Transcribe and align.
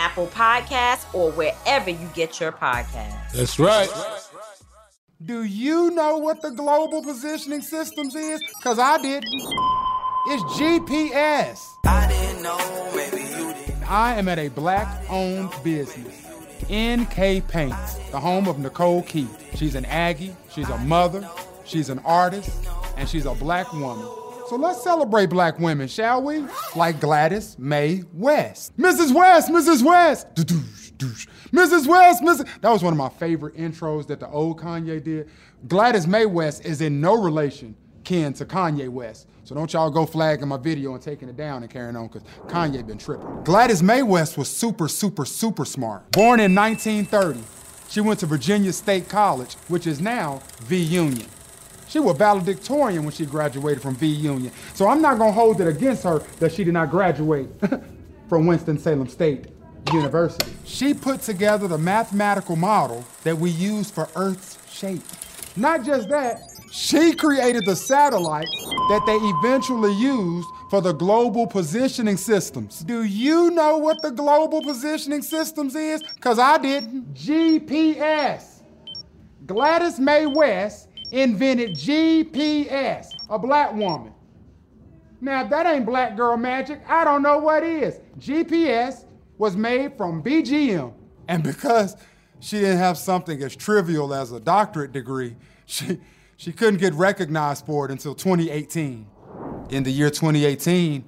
Apple 0.00 0.26
Podcasts, 0.28 1.12
or 1.14 1.30
wherever 1.32 1.90
you 1.90 2.08
get 2.14 2.40
your 2.40 2.52
podcasts. 2.52 3.32
That's 3.32 3.58
right. 3.58 3.88
Do 5.22 5.44
you 5.44 5.90
know 5.90 6.16
what 6.16 6.40
the 6.40 6.50
global 6.50 7.02
positioning 7.02 7.60
systems 7.60 8.14
is? 8.14 8.40
Cause 8.62 8.78
I 8.78 8.96
did. 9.02 9.22
It's 10.28 10.42
GPS. 10.58 11.58
I 11.84 12.08
didn't 12.08 12.42
know, 12.42 12.92
maybe 12.94 13.22
you 13.22 13.52
didn't. 13.52 13.90
I 13.90 14.14
am 14.14 14.28
at 14.28 14.38
a 14.38 14.48
black-owned 14.48 15.52
business. 15.62 16.26
NK 16.72 17.46
Paints, 17.48 17.94
the 18.10 18.20
home 18.20 18.48
of 18.48 18.58
Nicole 18.58 19.02
Keith. 19.02 19.56
She's 19.56 19.74
an 19.74 19.84
Aggie, 19.84 20.34
she's 20.50 20.68
a 20.68 20.78
mother, 20.78 21.28
She's 21.70 21.88
an 21.88 22.00
artist, 22.00 22.50
and 22.96 23.08
she's 23.08 23.26
a 23.26 23.34
black 23.34 23.72
woman. 23.72 24.04
So 24.50 24.56
let's 24.56 24.82
celebrate 24.82 25.26
black 25.26 25.60
women, 25.60 25.86
shall 25.86 26.24
we? 26.24 26.44
Like 26.74 26.98
Gladys 26.98 27.56
Mae 27.56 28.02
West. 28.12 28.76
Mrs. 28.76 29.14
West, 29.14 29.48
Mrs. 29.48 29.80
West. 29.80 30.26
Mrs. 30.34 31.86
West, 31.86 32.20
Mrs. 32.20 32.60
That 32.60 32.70
was 32.70 32.82
one 32.82 32.92
of 32.92 32.96
my 32.96 33.10
favorite 33.10 33.56
intros 33.56 34.08
that 34.08 34.18
the 34.18 34.26
old 34.26 34.60
Kanye 34.60 35.00
did. 35.04 35.28
Gladys 35.68 36.08
Mae 36.08 36.26
West 36.26 36.64
is 36.64 36.80
in 36.80 37.00
no 37.00 37.14
relation 37.14 37.76
kin 38.02 38.32
to 38.32 38.44
Kanye 38.44 38.88
West. 38.88 39.28
So 39.44 39.54
don't 39.54 39.72
y'all 39.72 39.88
go 39.88 40.04
flagging 40.04 40.48
my 40.48 40.56
video 40.56 40.94
and 40.94 41.00
taking 41.00 41.28
it 41.28 41.36
down 41.36 41.62
and 41.62 41.70
carrying 41.70 41.94
on 41.94 42.08
because 42.08 42.24
Kanye 42.48 42.84
been 42.84 42.98
tripping. 42.98 43.44
Gladys 43.44 43.84
Mae 43.84 44.02
West 44.02 44.36
was 44.36 44.50
super, 44.50 44.88
super, 44.88 45.24
super 45.24 45.64
smart. 45.64 46.10
Born 46.10 46.40
in 46.40 46.56
1930, 46.56 47.40
she 47.88 48.00
went 48.00 48.18
to 48.18 48.26
Virginia 48.26 48.72
State 48.72 49.08
College, 49.08 49.54
which 49.68 49.86
is 49.86 50.00
now 50.00 50.42
V 50.62 50.76
Union. 50.76 51.28
She 51.90 51.98
was 51.98 52.16
valedictorian 52.16 53.02
when 53.02 53.12
she 53.12 53.26
graduated 53.26 53.82
from 53.82 53.96
V 53.96 54.06
Union. 54.06 54.52
So 54.74 54.88
I'm 54.88 55.02
not 55.02 55.18
to 55.18 55.32
hold 55.32 55.60
it 55.60 55.66
against 55.66 56.04
her 56.04 56.20
that 56.38 56.52
she 56.52 56.62
did 56.62 56.72
not 56.72 56.88
graduate 56.88 57.48
from 58.28 58.46
Winston-Salem 58.46 59.08
State 59.08 59.48
University. 59.92 60.52
She 60.64 60.94
put 60.94 61.20
together 61.20 61.66
the 61.66 61.78
mathematical 61.78 62.54
model 62.54 63.04
that 63.24 63.36
we 63.36 63.50
use 63.50 63.90
for 63.90 64.08
Earth's 64.14 64.56
shape. 64.72 65.02
Not 65.56 65.84
just 65.84 66.08
that, 66.10 66.40
she 66.70 67.12
created 67.12 67.66
the 67.66 67.74
satellites 67.74 68.54
that 68.88 69.02
they 69.04 69.16
eventually 69.16 69.92
used 69.94 70.46
for 70.70 70.80
the 70.80 70.92
global 70.92 71.44
positioning 71.44 72.16
systems. 72.16 72.80
Do 72.80 73.02
you 73.02 73.50
know 73.50 73.78
what 73.78 74.00
the 74.00 74.12
global 74.12 74.62
positioning 74.62 75.22
systems 75.22 75.74
is? 75.74 76.04
Because 76.14 76.38
I 76.38 76.58
didn't. 76.58 77.14
GPS. 77.14 78.60
Gladys 79.46 79.98
Mae 79.98 80.26
West 80.26 80.89
invented 81.10 81.74
GPS, 81.74 83.06
a 83.28 83.38
black 83.38 83.72
woman. 83.72 84.12
Now, 85.20 85.44
if 85.44 85.50
that 85.50 85.66
ain't 85.66 85.84
black 85.84 86.16
girl 86.16 86.36
magic, 86.36 86.80
I 86.88 87.04
don't 87.04 87.22
know 87.22 87.38
what 87.38 87.62
is. 87.62 88.00
GPS 88.18 89.04
was 89.36 89.56
made 89.56 89.96
from 89.96 90.22
BGM. 90.22 90.92
And 91.28 91.42
because 91.42 91.96
she 92.40 92.60
didn't 92.60 92.78
have 92.78 92.96
something 92.96 93.42
as 93.42 93.54
trivial 93.54 94.14
as 94.14 94.32
a 94.32 94.40
doctorate 94.40 94.92
degree, 94.92 95.36
she, 95.66 95.98
she 96.36 96.52
couldn't 96.52 96.80
get 96.80 96.94
recognized 96.94 97.66
for 97.66 97.84
it 97.84 97.90
until 97.90 98.14
2018. 98.14 99.06
In 99.70 99.82
the 99.82 99.90
year 99.90 100.10
2018, 100.10 101.04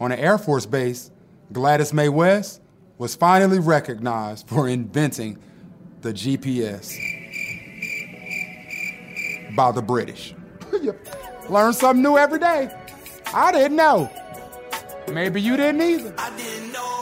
on 0.00 0.12
an 0.12 0.18
Air 0.18 0.38
Force 0.38 0.66
base, 0.66 1.10
Gladys 1.52 1.92
Mae 1.92 2.08
West 2.08 2.60
was 2.98 3.14
finally 3.14 3.58
recognized 3.58 4.48
for 4.48 4.68
inventing 4.68 5.38
the 6.02 6.12
GPS 6.12 7.21
by 9.54 9.72
the 9.72 9.82
British. 9.82 10.34
Learn 11.48 11.72
something 11.72 12.02
new 12.02 12.16
every 12.16 12.38
day. 12.38 12.70
I 13.34 13.52
didn't 13.52 13.76
know. 13.76 14.10
Maybe 15.12 15.40
you 15.40 15.56
didn't 15.56 15.82
either. 15.82 16.14
I 16.18 16.36
didn't 16.36 16.72
know. 16.72 16.92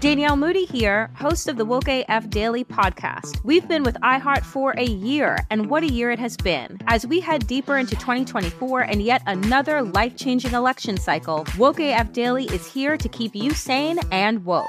Danielle 0.00 0.36
Moody 0.36 0.64
here, 0.64 1.10
host 1.16 1.48
of 1.48 1.56
the 1.56 1.64
Woke 1.64 1.88
AF 1.88 2.30
Daily 2.30 2.62
podcast. 2.62 3.42
We've 3.42 3.66
been 3.66 3.82
with 3.82 3.96
iHeart 3.96 4.44
for 4.44 4.70
a 4.78 4.84
year, 4.84 5.38
and 5.50 5.68
what 5.68 5.82
a 5.82 5.92
year 5.92 6.12
it 6.12 6.20
has 6.20 6.36
been. 6.36 6.78
As 6.86 7.04
we 7.04 7.18
head 7.18 7.48
deeper 7.48 7.76
into 7.76 7.96
2024 7.96 8.82
and 8.82 9.02
yet 9.02 9.22
another 9.26 9.82
life 9.82 10.16
changing 10.16 10.52
election 10.52 10.98
cycle, 10.98 11.44
Woke 11.58 11.80
AF 11.80 12.12
Daily 12.12 12.44
is 12.44 12.72
here 12.72 12.96
to 12.96 13.08
keep 13.08 13.34
you 13.34 13.50
sane 13.50 13.98
and 14.12 14.44
woke. 14.44 14.68